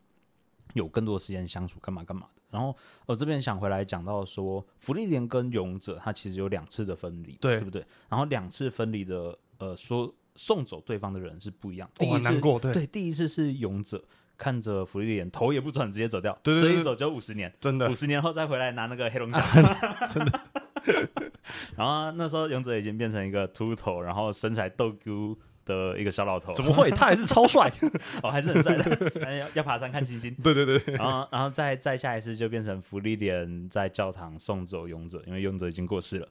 [0.72, 2.42] 有更多的时间相处，干嘛干嘛的。
[2.50, 2.74] 然后
[3.06, 7.84] 我这边想回来讲到说，福利莲跟勇者他其实有两次的分离，对对不对？
[8.08, 14.02] 然后两次分离的呃说送走对方的人是不一样，第我一次很难过，对，对，第一次是勇者
[14.36, 17.52] 看着福利莲头也不转直接走掉，对对对这一走就五十年。
[17.60, 19.42] 真的五十年后再回来拿那个黑龙奖，
[20.12, 20.40] 真的。
[21.76, 26.90] 然后那时候勇者已经变成一个秃头，然后身材逗咕的一个小老头，怎么会？
[26.90, 27.72] 他还是超帅。
[28.22, 30.34] 哦，还是很帅的，但要要爬山看星星。
[30.42, 36.28] 对对对，然后，然后再再下一次就变成福利莲在教堂送走勇者，因为勇者已经过世了。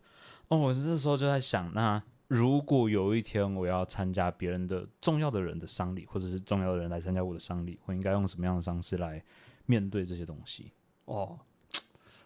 [0.49, 9.23] 哦，我这时候就在想，那如果有一天我要参加别人的重要的人的丧礼，或者是重要的人来参加我的丧礼，我应该用什么样的方式来
[9.65, 10.71] 面对这些东西？
[11.05, 11.39] 哦，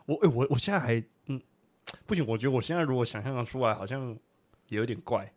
[0.06, 1.40] 我诶我我现在还嗯
[2.06, 4.18] 不行，我觉得我现在如果想象的出来，好像
[4.70, 5.32] 也有点怪。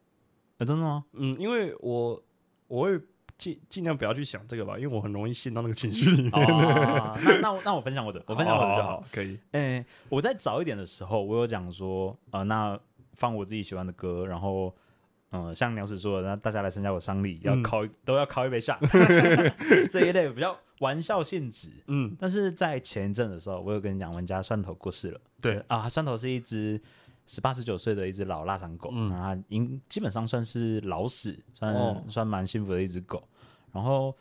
[0.58, 1.04] 啊，真的吗？
[1.12, 2.22] 嗯，因为我
[2.66, 3.00] 我会
[3.36, 6.32] 尽尽量不要去想这个吧，因为我很容易陷到那个情绪里面。
[6.32, 9.38] 哦，那那我那我分享我的，我分享我的就好。，可以。
[9.52, 12.78] 诶、我在早一点的时候，我有讲说，呃，那
[13.12, 14.74] 放我自己喜欢的歌，然后，
[15.30, 18.78] 嗯、像鸟屎说的，那大家来参加我丧礼，要嗯靠一、都要靠一杯下，
[19.90, 21.70] 这一类比较玩笑性质。
[21.86, 25.20] 嗯，但是在前一阵的时候，我有跟你讲，我们家蒜头过世了。
[25.40, 26.80] 对啊，蒜头是一只
[27.26, 33.22] 十八十九岁的一只老腊肠狗，嗯嗯，它应基本上算是老死，算、哦算蛮幸福的一只狗。
[33.72, 34.16] 然后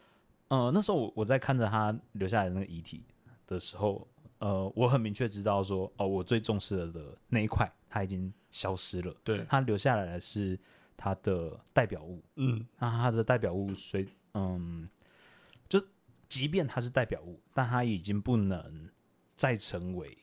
[0.50, 3.04] 呃，那时候我我在看着它留下来的那个遗体
[3.48, 4.06] 的时候，
[4.40, 9.16] 呃，我很明确知道说，哦，我最重视的那一块，它已经消失了。
[9.24, 10.60] 对，它留下来的是
[10.98, 14.90] 他的代表物，嗯，那它的代表物虽嗯，
[15.70, 15.80] 就
[16.28, 18.90] 即便它是代表物，但它已经不能
[19.36, 20.18] 再成为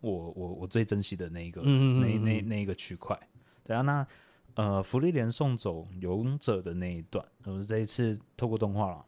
[0.00, 3.16] 我我我最珍惜的那一个、嗯嗯嗯那那嗯那一个区块。
[3.62, 4.06] 对啊，那
[4.54, 9.06] 呃，福利连送走勇者的那一段，我们这一次透过动画了，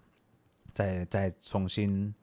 [0.75, 2.15] 再再重新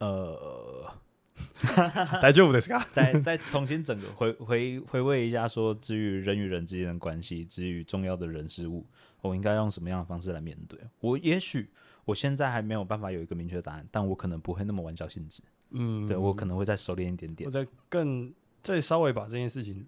[0.00, 0.92] 呃。
[2.21, 2.85] 大丈夫ですか？
[2.91, 8.85] 再再重新整个回回回味一下，说至于人与人之间的关系，至于重要的人事物，
[9.21, 10.79] 我应该用什么样的方式来面对？
[10.99, 11.69] 我也许
[12.05, 19.85] 我现在还没有办法有一个明确的答案，但我可能不会那么玩笑性质，嗯，对我可能会再收敛一点点我再更再稍微把这件事情，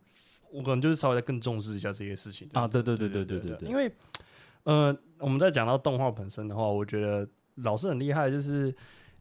[0.51, 2.67] 我可能就是稍微再更重视一下这些事情这样啊！
[2.67, 3.91] 子对对对对对对对，因为
[4.63, 8.73] 呃，我们在讲到动画本身的话，我觉得老师很厉害，就是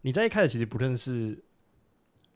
[0.03, 1.37] 你在一开始其实不认识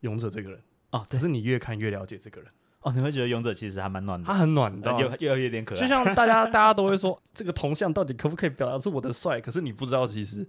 [0.02, 0.60] 勇者这个人，
[0.92, 5.06] 哦对可是你越看越了解这个人，哦，你会觉得勇者其实还蛮暖的，他很暖，你知道吗？
[5.10, 9.40] 呃又又有点可爱就，像大家 大家都会说，这个铜像到底可不可以表达出我的帅？
[9.42, 10.48] 可是你不知道，其实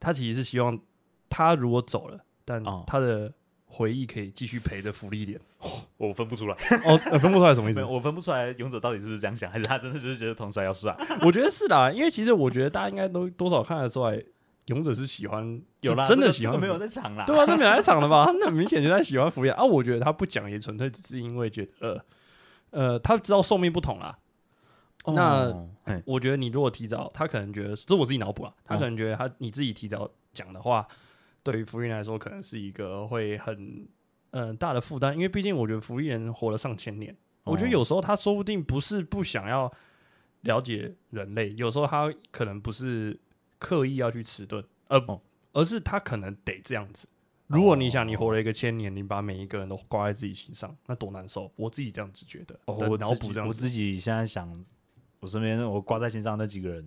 [0.00, 0.78] 他其实是希望
[1.28, 3.32] 他如果走了，但哦他的
[3.66, 5.40] 回忆可以继续陪着福利脸。
[5.96, 7.82] 我分不出来，哦，呃分不出来什么意思？
[7.84, 10.96] 我分不出来勇者到底是不是这样想，还是他真的就是觉得铜帅要帅？
[11.22, 14.22] 我觉得是啦，因为其实我觉得大家应该都多少看得出来，
[14.66, 18.26] 勇者是喜欢，有啦，真的喜欢没有在场啦，对啊，他没有在场的吧？
[18.26, 19.64] 他很明显就在喜欢福原啊。
[19.64, 22.04] 我觉得他不讲也纯粹只是因为觉得，
[22.70, 24.18] 呃，呃，他知道寿命不同啦。
[25.04, 30.84] 哦那嘿我觉得你如果提早，他可能觉得，这是我自己脑补啊，他哦可能觉得他你自己提早讲的话，
[31.44, 33.86] 对于福利人来说，可能是一个会很
[34.32, 39.72] 嗯、呃大的负担，因为毕竟我觉得福原人活了上千年，我觉得哦有时候他说不定不是不想要
[40.40, 43.16] 了解人类，有时候他可能不是
[43.58, 45.20] 刻意要去迟钝，而、哦
[45.52, 47.08] 而是他可能得这样子。
[47.46, 51.50] 如果你想你哦活了一个千年，你把每一个人都挂在自己心上，那多难受。
[51.56, 53.48] 我自己这样子觉得，我脑补这样子。
[53.48, 54.52] 我自己现在想，
[55.18, 56.86] 我身边我挂在心上那几个人，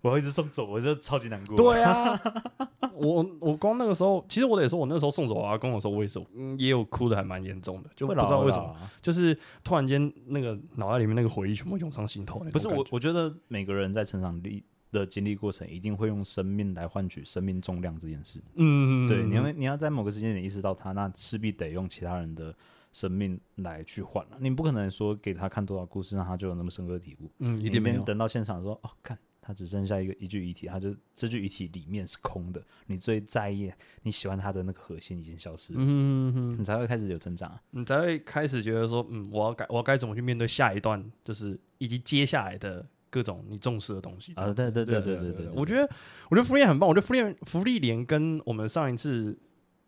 [0.00, 1.56] 我要一直送走，我就超级难过。
[1.56, 2.20] 对啊，
[2.94, 18.40] 我我光那个时候，其实我得说，我那时候送走我阿公的时候，我也是、嗯、也有哭的还蛮严重的，就不，知道为什么，就是突然间那个脑袋里面那个回忆全部涌上心头不是我，我觉得每个人在成长历的经历过程，一定会用生命来换取生命重量这件事。
[18.54, 22.54] 嗯，对，你要你要在某个时间点意识到它，那势必得用其他人的
[22.92, 24.38] 生命来去换了。
[24.40, 27.30] 你不可能说给他看多少故事，让他就有那么深刻的体悟。
[27.38, 33.70] 嗯，一一定没有，等到现场说，哦，看他只剩下一个一具遗体，他就这具遗体里面是空的，你最在意、
[34.02, 37.62] 你喜欢他的那个核心已经消失了，嗯嗯嗯，你才会开始有成长啊。
[37.70, 45.88] 你才会开始觉得说，嗯，我要该我要该怎么去面对下一段，就是以及接下来的各种你重视的东西啊，对对对对对对对，我觉得
[46.30, 49.38] 我觉得福利很棒，我觉得福利福利连跟我们上一次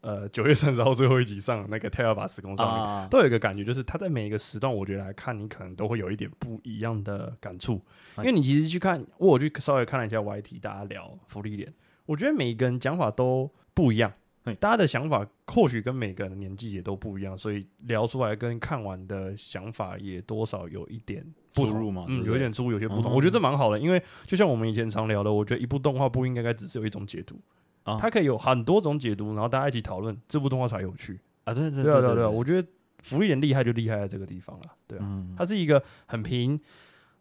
[0.00, 2.83] 呃九月三十号最后一集上那个泰尔巴时空上面。
[2.83, 7.74] 啊，都有一个感觉，就是他在每一个时段，我觉得来看，你可能都会有一点不一样的感触。
[8.18, 11.72] 因哎为你其实去看，我去稍微看了一下 YT，大家聊福利连，
[12.06, 14.16] 我觉得每一个人讲法都不一样嘿，
[14.59, 23.12] 大家的想法或许跟每个人的年纪也都不一样，所以聊出来跟看完的想法也多少有一点不出入嘛嗯，有一点出入，有些不同。
[23.12, 27.38] 嗯我觉得这蛮好的，因为就像我们以前常聊的，我觉得一部动画不应该只是有一种解读，
[27.85, 27.98] 啊。
[28.00, 31.20] 它可以有很多种解读，然后大家一起讨论，这部动画才有趣。
[31.44, 32.66] 啊，对对对啊，对啊，对我觉得
[33.03, 36.59] 福利人厉害就厉害在这个地方了，对啊，嗯，它是一个很平，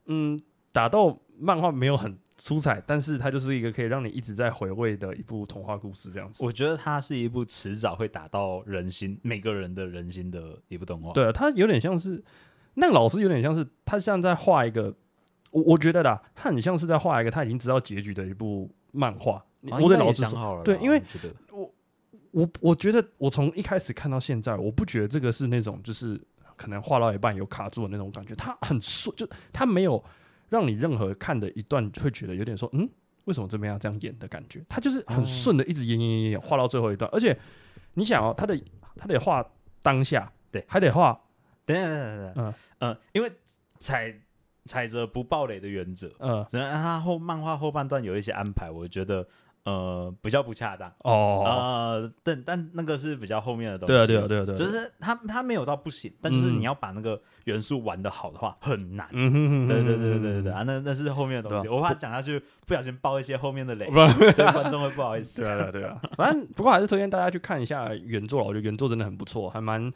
[0.06, 0.40] 嗯，
[0.72, 6.44] 打斗漫画没有很出彩，但是它就是一个可以让你一直在回味的一部童话故事这样子。
[6.44, 11.12] 我觉得它是一部迟早会打到人心，每个人的人心的一部动画。
[11.12, 12.24] 对啊，它有点像是
[12.76, 14.96] 那个老师有点像是他像在画一个，
[15.52, 19.44] 我我觉得啦，他很像是在画一个他已经知道结局的一部漫画。
[19.62, 21.04] 我应该也得老实说，想好了，对因为
[21.52, 21.74] 我
[22.32, 26.18] 我我觉得我从一开始看到现在，我不觉得这个是那种就是
[26.56, 30.02] 可能画到一半有卡住的那种感觉，他很顺，就他没有
[30.50, 32.90] 让你任何看的一段会觉得有点说，嗯，
[33.26, 34.62] 为什么这边要这样演的感觉？
[34.68, 37.38] 他就是很顺的一直演演演演画到最后一段，而且
[37.94, 38.60] 你想哦，他的
[38.96, 39.46] 他得画
[39.82, 40.64] 当下，对。
[40.68, 41.20] 还得画，
[41.66, 42.54] 等一下等等，嗯。
[42.80, 43.32] 嗯，因为
[43.78, 44.14] 踩
[44.66, 49.28] 踩着不暴雷的原则，嗯，然后他后漫画后半段有一些安排，我觉得
[49.70, 50.92] 呃比较不恰当。
[51.04, 53.94] 哦，呃，但但那个是比较后面的东西。
[53.94, 59.08] 对啊，对啊，对啊，对啊，就是它它没有到不行，但就是嗯你要把那个元素玩的好的话很难。
[59.12, 63.86] 对对对对对对对啊，那那是后面的东西，我怕讲下去不小心爆一些后面的雷，
[64.36, 65.42] 对观众会不好意思。
[65.42, 68.48] 对啊，对啊，对啊，反正不过还是推荐大家去看一下原作了。
[68.48, 69.92] 我觉得原作真的很不错，还蛮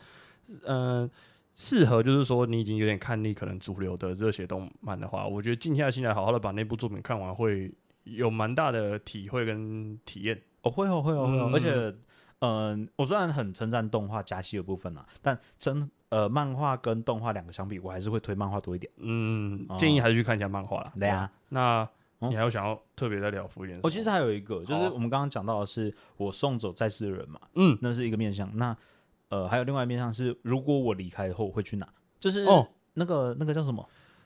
[0.66, 1.10] 嗯
[1.56, 7.72] 适合，就是说你已经有点看腻可能主流的热血动漫的话，我觉得静下心来好好的把那部作品看完会
[8.04, 10.42] 有蛮大的体会跟体验。
[10.62, 11.96] 哦，会哦，会哦，会哦，嗯而且，
[12.40, 18.92] 嗯、我虽然很称赞动画加戏的部分啊，但真呃，漫画跟动画两个相比，我还是会推漫画多一点。
[18.98, 20.92] 嗯，哦建议还是去看一下漫画啦。
[21.00, 21.88] 对啊，那
[22.20, 23.80] 哦你还有想要特别再聊福原？
[23.84, 28.50] 我、其实还有一个，就是我们刚刚讲到的是我送走在世的人嘛，嗯，那是一个面向。
[28.58, 28.76] 那
[29.30, 31.88] 呃，还有另外一面向是，如果我离开后会去哪？
[32.20, 33.86] 就是哦那个那个叫什么？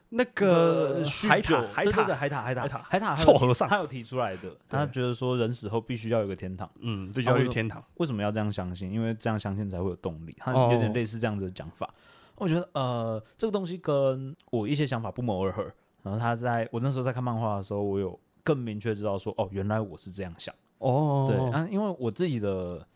[0.09, 3.15] 那呃个海塔，海塔对对塔，海塔，海塔，海塔
[3.67, 6.69] 他有提出来的，他觉得说人死后必须要有个天堂。
[6.79, 7.83] 嗯，必须要啊我去天堂。
[7.95, 8.91] 为什么要这样相信？
[8.91, 10.35] 因为这样相信才会有动力。
[10.39, 11.93] 他哦有点类似这样子的讲法。
[12.35, 15.69] 我觉得呃，这个东西跟我一些想法不谋而合。
[16.03, 20.53] 然后他在我那时候在看漫画的时候，我有更明确知道说，哦，原来我是这样想。
[20.77, 22.87] 哦，对，啊，因为我自己的，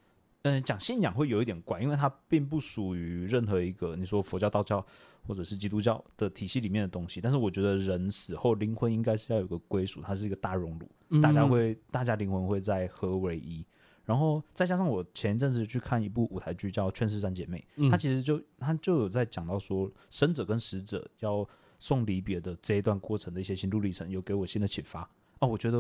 [0.43, 4.85] 嗯、讲信仰会有一点怪，因为它并不属于任何一个你说佛教、道教
[5.27, 7.21] 或者是基督教的体系里面的东西。
[7.21, 13.65] 但是我觉得人死后灵魂应该是要有个归属，它是一个大熔炉，嗯大家会，大家灵魂会在合为一。
[14.03, 25.01] 然后再加上我前一阵子去看一部舞台剧叫《劝世三姐妹》，嗯它其实就它就有在讲到说生者跟死者要送离别的这一段过程的一些心路历程，有给我新的启发
[25.37, 25.47] 啊。
[25.47, 25.77] 我觉得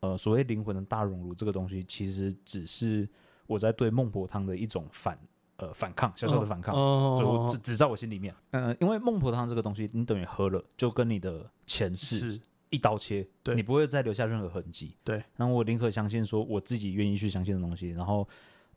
[0.00, 3.08] 呃，所谓灵魂的大熔炉这个东西，其实只是
[3.46, 5.18] 我在对孟婆汤的一种反
[5.56, 6.74] 呃反抗，小小的反抗。
[6.74, 14.96] 哦就我只只在我心里面，嗯、因为孟婆汤这个东西，你等于喝了，就跟你的前世一刀切，对你不会再留下任何痕迹。
[15.04, 18.26] 对，然后我宁可相信说我自己愿意去相信的东西，然后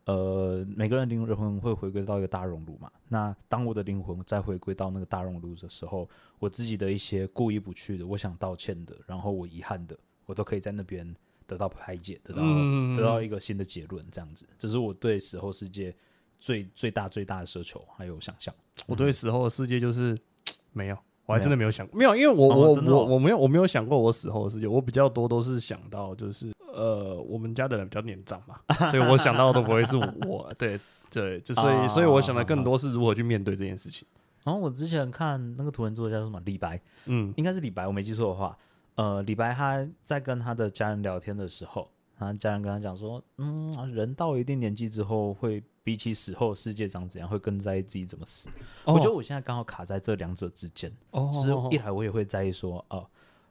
[0.05, 2.91] 呃，每个人灵魂会回归到一个大熔炉嘛。
[3.07, 6.07] 那当我的灵魂再回归到那个大熔炉的时候，
[6.39, 11.15] 我自己的一些过意不去的，我想道歉的，然后我遗憾的，我都可以在那边
[11.47, 12.95] 得到排解，得到、嗯。
[12.95, 15.95] 得到一个新的结论，这样子，这是我对死后世界
[16.39, 18.53] 最最大最大的奢求还有想象。
[18.85, 20.15] 我对死后的世界就是
[20.73, 21.71] 没有，我还真的没有。
[21.71, 28.59] 想没有，因为我、我我我没有我没有想过我死后的世界，我比较多都是想到就是呃，我们家的人比较年长嘛，
[28.91, 29.95] 所以我想到的都不会是
[30.27, 30.79] 我，对
[31.09, 34.07] 对，就所以、啊所以我想的更多是如何去面对这件事情。
[34.43, 36.39] 然后我之前看那个图文作家叫什么？
[36.45, 37.33] 李白，嗯。
[37.35, 38.57] 应该是李白，我没记错的话，
[38.97, 48.49] 呃，李白他在跟他的家人聊天的时候，他家人跟他讲说，嗯，人到一定年纪之后，会比起死后世界长怎样，会更在意自己怎么死。
[48.83, 53.07] 我觉得我现在刚好卡在这两者之间，哦，就是一来我也会在意说，哦、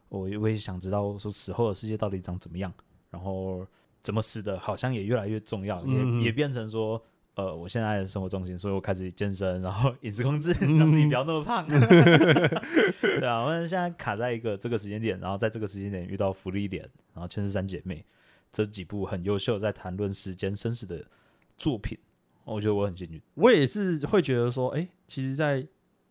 [0.09, 2.72] 我我也想知道说死后的世界到底长怎么样，
[3.11, 3.66] 然后
[4.02, 7.02] 怎么死的，好像也越来越重要，嗯也也变成说。
[7.37, 11.66] 呃，我现在的生活重心，所以我开始健身，然后饮食控制，让自己不要那么胖。
[11.68, 17.96] 对啊，我们现在卡在一个这个时间点，然后在这个时间点遇到福利点，然后《劝世三姐妹》
[18.51, 21.05] 这几部很优秀在谈论时间生死的
[21.59, 21.99] 作品，
[22.44, 23.20] 我觉得我很幸运。
[23.35, 25.66] 我也是会觉得说，哎、其实，在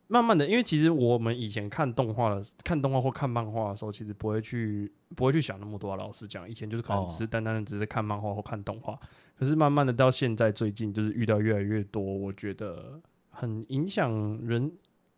[0.06, 5.98] 慢慢的，因为其实我们以前看动画的、看动画或看漫画的时候，其实不会去不会去想那么多、啊。
[5.98, 9.00] 老实讲，以前就是可能哦只是单单的只是看漫画或看动画。
[9.38, 14.12] 可是慢慢的到现在，最近就是遇到越来越多，我觉得很影响
[14.46, 14.72] 人，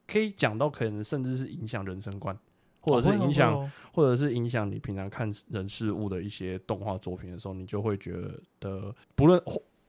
[0.08, 2.36] 可以讲到可能甚至是影响人生观，
[2.80, 8.14] 或者是影响、或者是影响你平常看人事物的一些动画作品的时候，你就会觉
[8.60, 9.40] 得，不论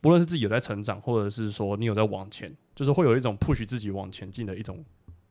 [0.01, 4.85] 不论是自己有在成长，或者是说你有在往前，就是会有一种 push 自己往前进的一种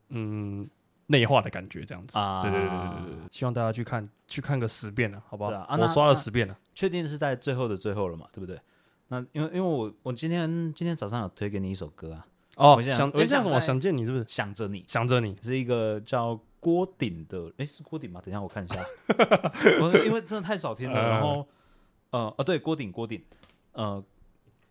[0.10, 0.68] 嗯
[1.08, 2.18] 内化的感觉，这样子。
[2.18, 5.52] 啊对对对对对对，希望大家去看去看个十遍了，好不好？
[5.80, 6.58] 我刷了十遍了。
[6.76, 8.58] 确定是在最后的最后了嘛，对不对？
[9.10, 14.26] 那因为因为我我今天今天早上有推给你一首歌啊，哦，我想想我想诶这样什么想见你是不是？
[14.28, 18.20] 想着你想着你，是一个叫郭顶的，诶，是郭顶吗？
[18.22, 18.76] 等一下我看一下，
[19.80, 21.00] 我因为真的太少听了。
[21.00, 21.48] 嗯然后
[22.10, 23.24] 呃哦对，郭顶郭顶，
[23.72, 24.04] 呃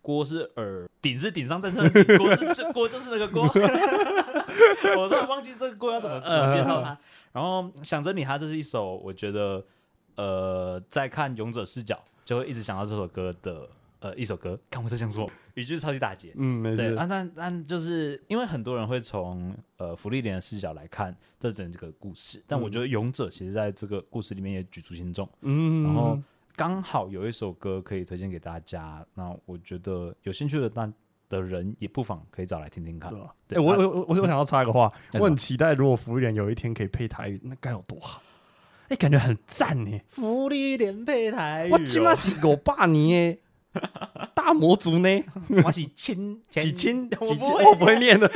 [0.01, 3.47] 郭是耳，顶是顶上正称的顶，郭是这郭就是那个郭，
[4.97, 6.97] 我突然忘记这个歌要怎么怎么介绍它。
[7.31, 9.63] 然后想着你，它这是一首我觉得
[10.15, 13.69] 呃在看勇者视角就会一直想到这首歌的
[13.99, 14.59] 呃一首歌。
[14.69, 16.33] 看我在想什么，语句超级打结。
[16.35, 26.19] 嗯，没事对啊，但但就是因为很多人会从呃福利莲的视角来看这整个故事，但我觉得勇者其实在这个故事里面也举足轻重，嗯，然后
[26.55, 30.91] 刚好有一首歌可以推荐给大家，那我觉得有兴趣的大
[31.29, 33.21] 的人也不妨可以找来听听看对。
[33.21, 33.33] 啊？
[33.47, 38.21] 对哎，我啊我我我想要插一个话， 我很期待，如果福利人有一天可以配台语，那该有多好！
[38.89, 39.99] 哎，感觉很赞呢。
[40.07, 43.39] 福利连配台语、我起码是五百年的
[44.33, 45.23] 大魔族呢，
[45.63, 48.29] 我是亲几千我几千，不会我不会念的。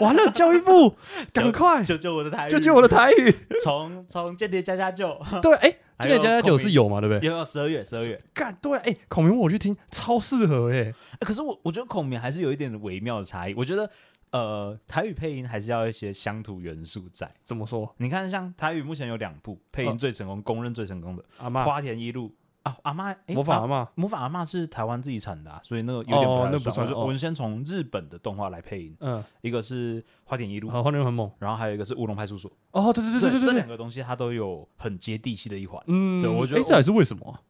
[0.00, 0.94] 完了，教育部，
[1.32, 3.34] 赶快救救我的台语，救救我的台语！
[3.62, 7.28] 从从间谍加加救，对，哎，还有今年加加九是有嘛，对不对？
[7.28, 10.76] 有十二月十二月、干对，哎，孔明我去听，超适合哎。
[10.76, 13.54] 欸可是我我觉得孔明还是有一点微妙的差异。
[13.54, 13.88] 我觉得
[14.32, 17.30] 呃，台语配音还是要一些乡土元素在。
[17.44, 17.94] 怎么说？
[17.98, 21.24] 你看，像台语目前有两部配音嗯最成功、公认最成功的
[21.64, 22.28] 《花田一路》
[22.62, 31.30] 啊，阿妈诶啊模仿阿妈，魔法阿嬷是台湾自己产的、啊，所以那个有点不太算我就那不算哦我们先从日本的动画来配音，嗯，一个是《花田一路》，好，花田很猛。
[31.38, 32.50] 然后还有一个是《乌龙派出所》。
[32.70, 35.82] 哦，对对对对对对这两，个东西它都有很接地气的一环。
[35.86, 37.40] 嗯，对我觉得诶这也是为什么啊？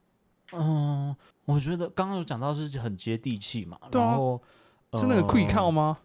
[0.54, 4.42] 嗯，我觉得刚刚有讲到是很接地气嘛，对啊然后、
[4.94, 5.92] 是那个 quick 靠吗？
[5.92, 5.98] 吗？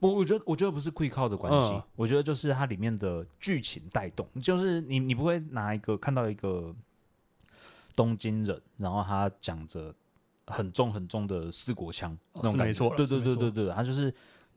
[0.00, 6.74] 不，我觉得我觉得不是 quick 靠的关系，嗯我觉得就是它里面的剧情带动，就是你你不会拿一个看到一个
[7.98, 9.92] 东京人，然后他讲着
[10.46, 14.14] 很重很重的四国腔、那种感觉，对对对对对，他就是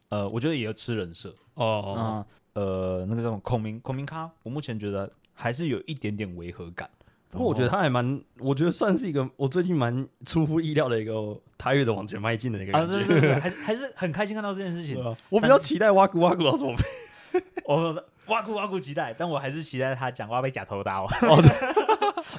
[0.10, 6.88] 呃，我觉得也要吃人设，哦，嗯呃，那个叫什么孔明孔明咖，我目前觉得还是有一点点违和感。
[7.32, 13.08] 不过我觉得他还蛮，我觉得算是一个我最近蛮出乎意料的一个台语的往前迈进的一个啊，感觉。
[13.08, 15.04] 对对对， 还是还是很开心看到这件事情。
[15.04, 16.84] 啊我比较期待挖苦挖苦要怎么配。
[17.66, 21.06] 我挖苦挖苦期待，但我还是期待他讲话被假头刀。
[21.06, 21.40] 哦，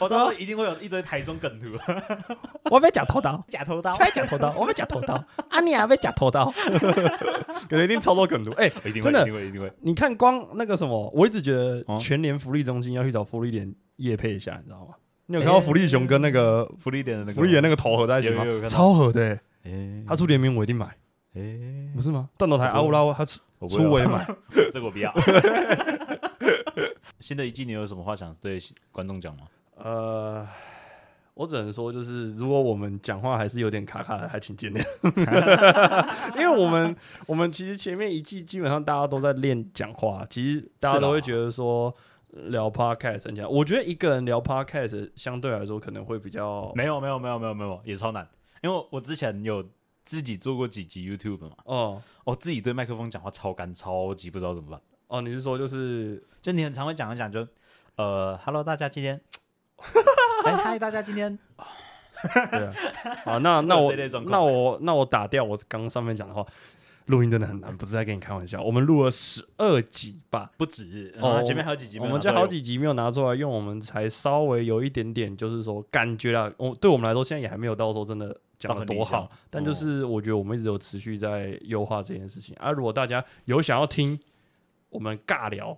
[0.03, 1.67] 我到时候一定会有一堆台中梗图，
[2.71, 5.15] 我被假头刀，假头刀，被假头刀，我被假头刀，
[5.49, 6.53] 啊你啊被假头刀，
[7.69, 8.51] 感觉一定超多梗图。
[8.53, 9.73] 哎、一定会，真的一定会，一定会。
[9.81, 14.95] 你看光那个什么，我一直觉得哦全联福利中心要去找福利点夜配一下，你知道吗？
[15.27, 18.69] 你有看到福利熊跟那个福利点的那个福利的那个头合在一起吗有有有看？
[18.69, 20.87] 到超合的、欸，哎他出联名我一定买，
[21.35, 21.41] 哎，
[21.95, 22.29] 不是吗？
[22.37, 24.27] 断头台阿乌拉他出我不要出我也买。
[24.73, 25.15] 这个我不要。
[27.21, 28.59] 新的一季你有什么话想对
[28.91, 29.43] 观众讲吗？
[29.77, 30.47] 呃，
[31.35, 34.85] 我只能说，就是如果我们讲话还是有点卡卡的，还请见谅。
[36.37, 36.95] 因为我们
[37.27, 41.95] 我们其实前面一季基本上大家都在练讲话，其实大家都会觉得说
[42.35, 43.51] 呃聊 podcast 很简单。
[43.51, 48.29] 我觉得一个人聊 podcast 相对来说可能会比较没有，没有，没有，没有，没有，也超难。
[48.63, 49.65] 因为我之前有
[50.05, 54.81] 自己做过几集 YouTube 嘛，哦我自己对麦克风讲话超干，超级不知道怎么办。
[55.09, 57.47] 哦，你是说就是就你很常会讲一讲，就
[57.97, 59.21] 呃，Hello，大家今天，
[60.45, 61.39] 哎，嗨，大家今天，
[62.51, 62.73] 对啊？
[63.25, 63.93] 好，那那我
[64.27, 66.47] 那我那我打掉我刚刚上面讲的话。
[67.07, 68.63] 录音真的很难，不是在跟你开玩笑。
[68.63, 82.55] 我们录了十二集吧，不止，哦哦，前面还有几集我们就好几集没有拿出来用，我们才稍微有一点点，就是说感觉啊，我对我们来说现在也还没有到说真的讲的多好但就是我觉得我们一直有持续在优化这件事情。
[82.55, 84.19] 啊，如果大家有想要听
[84.89, 85.77] 我们尬聊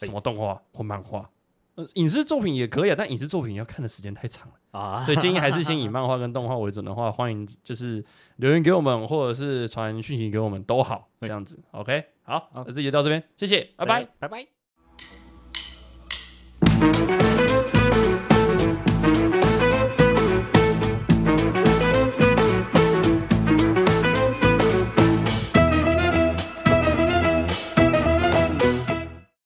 [0.00, 1.28] 什么动画或漫画，
[1.76, 8.04] 呃，影视作品也可以啊，但影视作品要看的时间太长了，啊，所以建议还是先以 漫画跟动画为准的话，欢迎就是
[8.36, 11.58] 留言给我们，或者是传讯息给我们都好，这样子。
[11.72, 14.46] OK，好，好那这集就到这边，谢谢，拜拜。，拜拜。